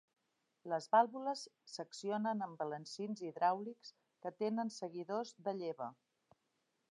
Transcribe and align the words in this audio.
Les 0.71 0.85
vàlvules 0.93 1.43
s'accionen 1.73 2.41
amb 2.45 2.57
balancins 2.63 3.21
hidràulics 3.27 3.93
que 4.25 4.31
tenen 4.41 4.75
seguidors 4.81 5.35
de 5.49 5.55
lleva. 5.61 5.93